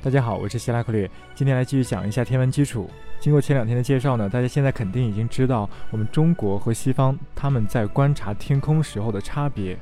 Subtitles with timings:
[0.00, 2.88] 大家好，我是希拉克略，今天来继续讲一下天文基础。
[3.18, 9.76] 经过前两天的介绍呢，大家现在肯定已经知道我们中国和西方他们在观察天空时候的差别。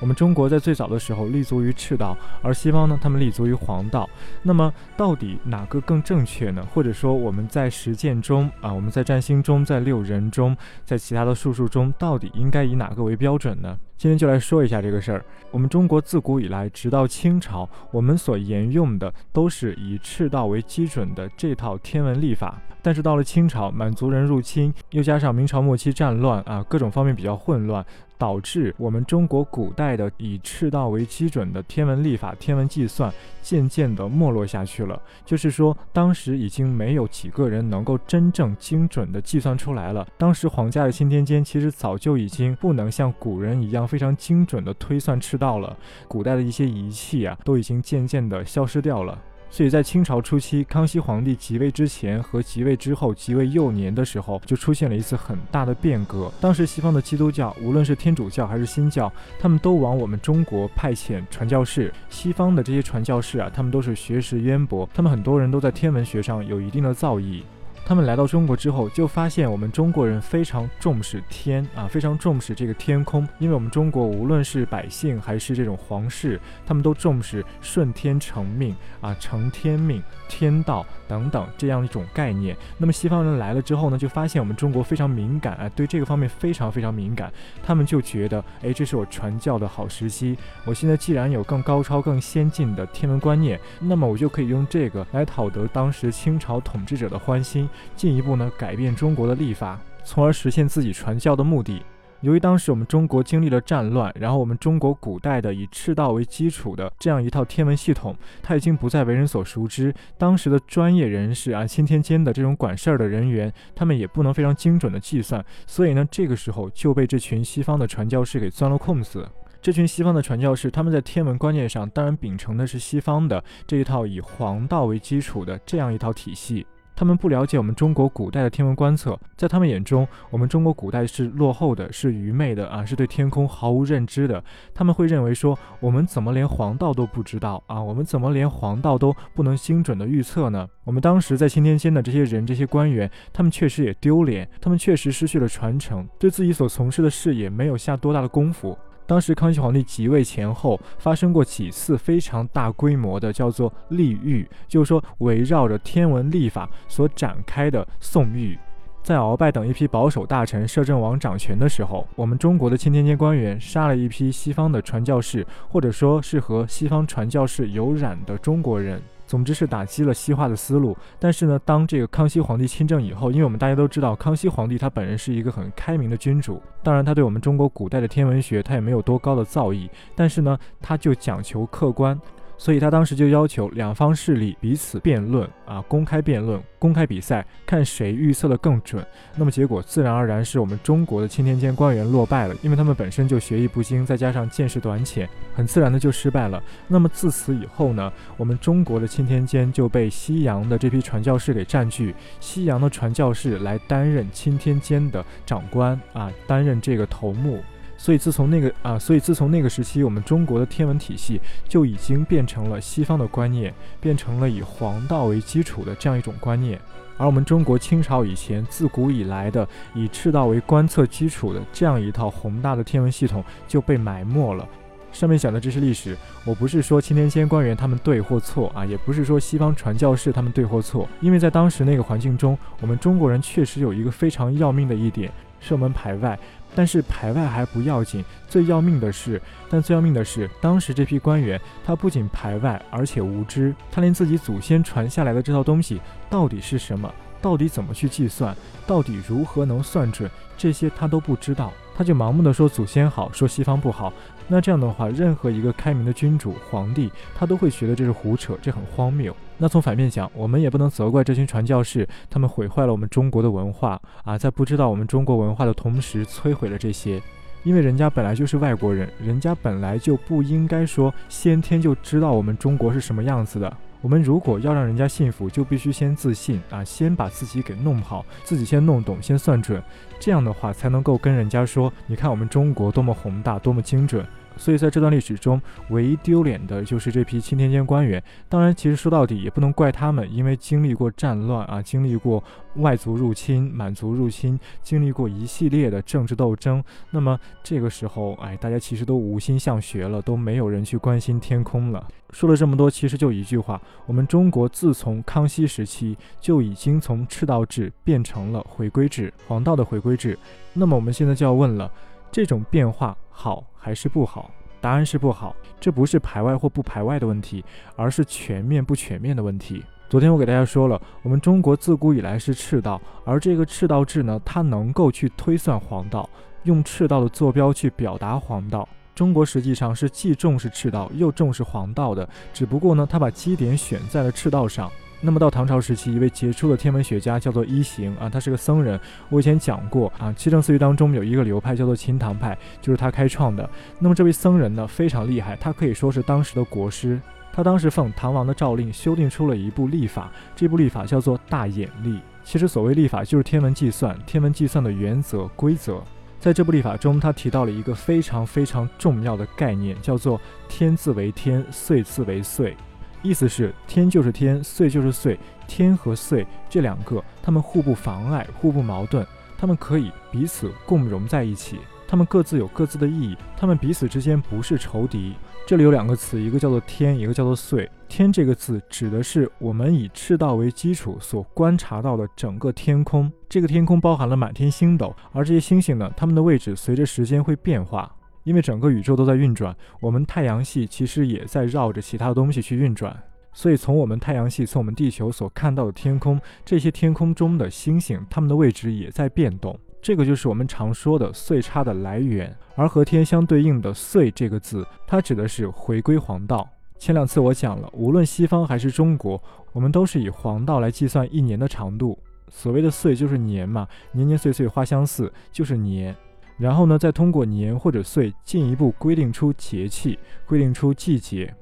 [0.00, 4.08] 我们中国在最早的时候立足于赤道，而西方呢，他们立足于黄道。
[4.44, 6.64] 那么到底哪个更正确呢？
[6.72, 13.76] 或者说我们在实践中啊，我们在占星中，在六人中，在其他的术数中，到底应该以哪个为标准呢？
[13.98, 15.24] 今天就来说一下这个事儿。
[15.50, 22.62] 我们中国自古以来，直到清朝，我们所沿用的都是以赤道为基准的这套天文历法。
[22.80, 27.84] 但是到了清朝，满族人入侵，又加上明朝末期战乱啊，各种方面比较混乱。
[28.20, 35.00] 导致我们中国古代的以赤道为基准的天文历法、天文计算渐渐的没落下去了。
[35.24, 40.04] 就是说，当时已经没有几个人能够真正精准的计算出来了。
[40.18, 45.76] 当时皇家的钦天监其实早就已经不能像古人一样非常精准的推算赤道了。
[46.06, 49.18] 古代的一些仪器啊，都已经渐渐的消失掉了。
[49.50, 56.30] 所以在清朝初期，康熙皇帝即位之前和即位之后即位幼年的时候，就出现了一次很大的变革。
[56.38, 61.90] 当时西方的基督教，无论是天主教还是新教，他们都往我们中国派遣传教士。
[62.10, 67.42] 西方的这些传教士啊，他们都是学识渊博，他们很多人都在天文学上有一定的造诣。
[67.88, 73.26] 他们来到中国之后，就发现我们中国人非常重视天啊，非常重视这个天空。
[73.38, 82.54] 因为我们中国无论是百姓还是这种皇室，他们都重视顺天成命啊，承天命、天道等等这样一种概念。
[82.76, 87.32] 那么西方人来了之后呢，就发现我们中国非常敏感啊，对这个方面非常非常敏感。
[87.62, 90.36] 他们就觉得，哎，这是我传教的好时机。
[90.66, 97.66] 我现在既然有更高超、更先进的天文观念，那么我就可以用这个来讨得当时清朝统治者的欢心。
[97.96, 101.82] 进一步呢改变中国的历法，从而实现自己传教的目的。
[102.20, 108.12] 由于当时我们中国经历了战乱，然后我们中国古代的以赤道为基础的这样一套天文系统，
[108.42, 109.94] 它已经不再为人所熟知。
[110.16, 119.24] 当时的专业人士啊，钦天监的这种管事儿的人员，他们也不能非常精准的计算，所以呢，这个时候就被这群西方的传教士给钻了空子。
[119.62, 126.66] 这群西方的传教士，他们在天文观念上当然秉承的是西方的这一套以黄道为基础的这样一套体系。
[126.98, 134.42] 他们不了解我们中国古代的天文观测，在他们眼中，我们中国古代是落后的，是愚昧的啊，是对天空毫无认知的。
[134.74, 137.80] 他们会认为说，我们怎么连黄道都不知道啊？
[137.80, 140.66] 我们怎么连黄道都不能精准的预测呢？
[140.82, 148.76] 我们当时在钦天监的这些人、这些官员，他们确实也丢脸，他们确实失去了传承，对自己所从事的事业没有下多大的功夫。
[149.08, 158.58] 当时康熙皇帝即位前后发生过几次非常大规模的叫做历狱，就是说围绕着天文历法所展开的宋狱。
[159.02, 169.00] 在鳌拜等一批保守大臣摄政王掌权的时候，我们中国的钦天监官员杀了一批西方的传教士，或者说是和西方传教士有染的中国人。
[169.28, 182.18] 总之是打击了西化的思路，但是呢，当这个康熙皇帝亲政以后，因为我们大家都知道，康熙皇帝他本人是一个很开明的君主，当然他对我们中国古代的天文学他也没有多高的造诣，但是呢，他就讲求客观。
[182.58, 189.06] 所以他当时就要求两方势力彼此辩论啊，公开辩论，公开比赛，看谁预测的更准。
[189.36, 196.60] 那么结果自然而然是我们中国的钦天监官员落败了，因为他们本身就学艺不精，再加上见识短浅，很自然的就失败了。
[196.88, 207.62] 那么自此以后呢，我们中国的钦天监就被西洋的这批传教士给占据，西洋的传教士来担任钦天监的长官啊，担任这个头目。
[207.98, 211.38] 所以自从那个啊，所以自从那个时期，我们中国的天文体系
[211.68, 216.80] 就已经变成了西方的观念，变成了以黄道为基础的这样一种观念。
[217.16, 224.66] 而我们中国清朝以前自古以来的以赤道为观测基础的这样一套宏大的天文系统就被埋没了。
[225.10, 236.38] 上面讲的这是历史，我不是说钦天监官员他们对或错啊，也不是说西方传教士他们对或错，因为在当时那个环境中，我们中国人确实有一个非常要命的一点，射门排外。
[236.74, 248.56] 但是排外还不要紧，最要命的是，但最要命的是，当时这批官员他不仅排外，而且无知，他连自己祖先传下来的这套东西到底是什么，到底怎么去计算，
[248.86, 254.12] 到底如何能算准，这些他都不知道，他就盲目的说祖先好，说西方不好。
[254.50, 259.34] 那这样的话，任何一个开明的君主、皇帝，他都会觉得这是胡扯，这很荒谬。
[259.58, 267.20] 那从反面讲，我们也不能责怪这群传教士，他们毁坏了我们中国的文化啊，在不知道我们中国文化的同时，摧毁了这些。
[267.64, 273.76] 因为人家本来就是外国人，人家本来就不应该说先天就知道我们中国是什么样子的。
[274.00, 279.82] 我们如果要让人家信服，就必须先自信啊，先把自己给弄好，自己先弄懂，先算准，
[280.20, 284.24] 这样的话才能够跟人家说，你看我们中国多么宏大，多么精准。
[284.58, 285.60] 所以在这段历史中，
[285.90, 288.22] 唯一丢脸的就是这批钦天监官员。
[288.48, 292.42] 当然，其实说到底也不能怪他们，因为经历过战乱啊，经历过
[292.76, 296.82] 外族入侵、满族入侵，经历过一系列的政治斗争。
[297.10, 302.06] 那么这个时候，哎，大家其实都无心向学了，都没有人去关心天空了。
[302.30, 310.38] 说了这么多，其实就一句话：我们中国自从康熙时期就已经从赤道制变成了回归制，黄道的回归制。
[310.74, 311.90] 那么我们现在就要问了，
[312.30, 314.50] 这种变化好还是不好？
[314.80, 315.54] 答案是不好。
[315.78, 317.64] 这不是排外或不排外的问题，
[317.94, 319.80] 而是全面不全面的问题。
[320.08, 326.28] 昨天我给大家说了，我们中国自古以来是赤道，而这个赤道制呢，它能够去推算黄道，
[326.64, 328.88] 用赤道的坐标去表达黄道。
[329.14, 334.90] 中国实际上是既重视赤道又重视黄道的，只不过呢，他把基点选在了赤道上。
[335.20, 338.98] 那么到唐朝时期，一位杰出的天文学家叫做一行啊，他是个僧人。
[339.28, 343.68] 我以前讲过啊，七政四御当中有一个流派叫做秦唐派，就是他开创的。
[343.98, 347.20] 那么这位僧人呢，非常厉害，他可以说是当时的国师。
[347.52, 352.10] 他当时奉唐王的诏令，修订出了一部历法，这部历法叫做《大衍历》。
[352.44, 356.00] 其实所谓历法，就是天文计算，天文计算的原则规则。
[356.38, 362.76] 在这部历法中，他提到了一个非常非常重要的概念，叫做“天字为天，岁字为岁”。
[363.22, 369.26] 意思是天就是天，岁就是岁，天和岁这两个，它们互不妨碍，互不矛盾，
[369.56, 371.78] 它们可以彼此共融在一起。
[372.10, 375.34] 它们各自有各自的意义，它们彼此之间不是仇敌。
[375.66, 377.90] 这里有两个词，一个叫做天，一个叫做岁。
[378.08, 383.30] 天这个字指的是我们以赤道为基础所观察到的整个天空。
[383.46, 388.10] 这个天空包含了满天星斗，而这些星星呢，它们的位置随着时间会变化，
[388.48, 389.76] 因为整个宇宙都在运转。
[390.00, 393.14] 我们太阳系其实也在绕着其他东西去运转，
[393.52, 399.78] 所以从我们太阳系，从我们地球所看到的天空，这些天空中的星星，它们的位置也在变动。
[400.00, 406.66] 这个就是我们常说的岁差的来源，而和天相对应的“岁”这个字，它指的是回归黄道。
[406.98, 409.42] 前两次我讲了，无论西方还是中国，
[409.72, 412.18] 我们都是以黄道来计算一年的长度。
[412.48, 416.16] 所谓的“岁”就是年嘛，年年岁岁花相似，就是年。
[416.58, 421.54] 然后呢，再通过年或者岁进一步规定出节气，规定出季节。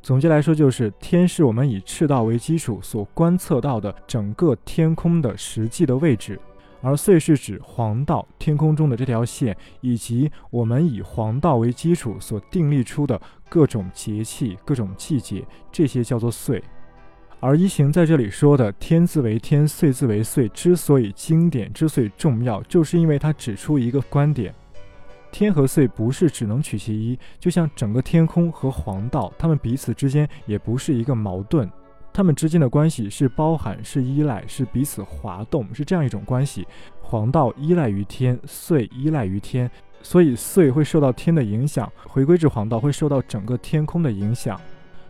[0.00, 6.38] 总结来说，就是天是我们以赤道为基础所观测到的整个天空的实际的位置。
[6.82, 16.62] 而岁是指黄道天空中的这条线，以及我们以黄道为基础所订立出的各种节气、各种季节，这些叫做岁。
[17.38, 24.54] 而一行在这里说的“天字为天，岁字为岁”，之所以经典、之所以重要，就是因为它指出一个观点：
[25.30, 31.70] 天和岁不是只能取其一，就像整个天空和黄道，它们彼此之间也不是一个矛盾。
[32.12, 36.66] 他们之间的关系是包含、是依赖、是彼此滑动，是这样一种关系。
[37.02, 44.58] 黄道依赖于天，岁依赖于天，所以岁会受到天的影响，回归至黄道会受到整个天空的影响。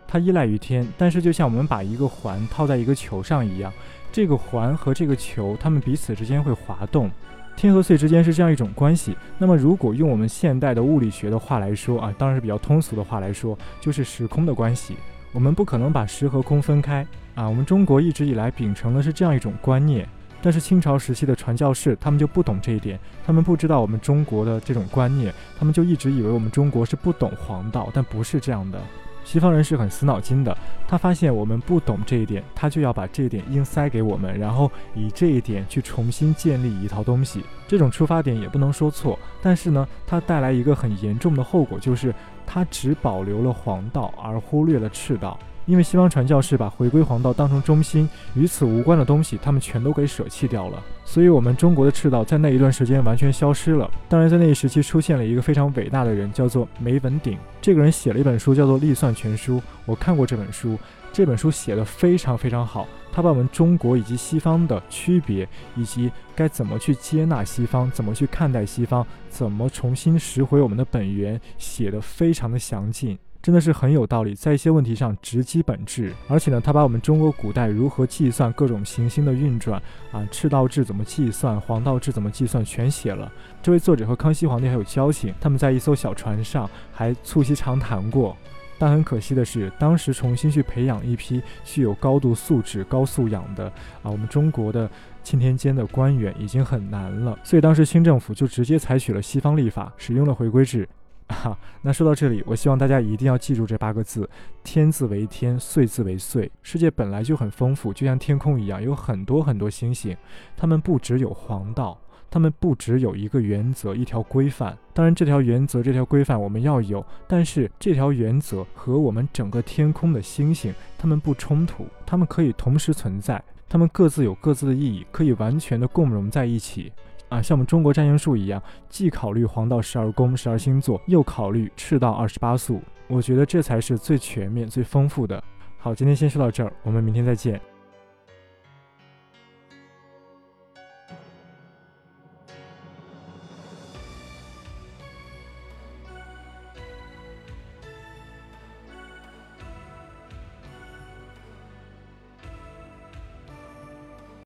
[0.08, 3.72] 它依赖于天，但是就像我们把一个环套在一个球上一样，
[4.12, 7.10] 这个环和这个球，它们彼此之间会滑动。
[7.56, 9.16] 天和岁之间是这样一种关系。
[9.38, 14.94] 那么，如果用我们现代的物理学的话来说啊，当然是比较通俗的话来说，就是时空的关系。
[15.32, 17.48] 我们不可能把时和空分开啊！
[17.48, 20.06] 我们中国一直以来秉承的是这样一种观念，
[20.40, 28.80] 但是清朝时期的传教士他们就不懂这一点，他们不知道我们中国的这种观念，他们就一直以为我们中国是不懂黄道，但不是这样的。
[29.26, 30.56] 西方人是很死脑筋的，
[30.86, 37.42] 他发现我们不懂这一点，他就要把这一点硬塞给我们，然后以这一点去重新建立一套东西。
[37.66, 42.14] 这种出发点也不能说错，但是呢，它带来一个很严重的后果，就是
[42.46, 45.36] 它只保留了黄道，而忽略了赤道。
[45.66, 53.90] 因为西方传教士把回归黄道当成中心，与此无关的东西他们全都给舍弃掉了，所以我们中国的赤道在那一段时间完全消失了。
[54.08, 57.36] 当然，在那一时期出现了一个非常伟大的人，叫做梅文鼎。
[57.60, 60.78] 这个人写了一本书，叫做《历算全书》，我看过这本书，
[61.12, 62.86] 这本书写的非常非常好。
[63.12, 73.18] 他把我们中国以及西方的区别，以及该怎么去接纳西方，怎么去看待西方，怎么重新拾回我们的本源，写的非常的详尽。
[73.46, 83.30] 真的是很有道理，在一些问题上直击本质，而且呢，他把我们中国古代如何计算各种行星的运转啊，赤道制怎么计算，黄道制怎么计算，全写了。
[83.62, 88.36] 这位作者和康熙皇帝还有交情，他们在一艘小船上还促膝长谈过。
[88.80, 93.66] 但很可惜的是，当时重新去培养一批具有高度素质、高素养的
[94.02, 94.90] 啊，我们中国的
[95.22, 100.88] 钦天监的官员已经很难了，所以当时清政府就直接采取了西方历法，使用了回归制。
[101.28, 104.28] 哈， 那说到这里，我希望大家一定要记住这八个字：
[104.62, 106.50] 天字为天，岁字为岁。
[106.62, 110.16] 世界本来就很丰富，就像天空一样，有很多很多星星。
[110.56, 111.98] 它们不只有黄道，
[112.30, 114.76] 它们不只有一个原则、一条规范。
[114.94, 126.92] 当然，这条原则、这条规范我们要有，但是这条原则和我们整个天空的星星，它们不冲突，它们可以同时存在，它们各自有各自的意义，可以完全的共融在一起。
[127.28, 132.80] 啊，像我们中国占星术一样，既考虑黄道十二宫、十二星座，又考虑赤道二十八宿。
[133.08, 135.42] 我觉得这才是最全面、最丰富的。
[135.78, 137.60] 好，今天先说到这儿，我们明天再见。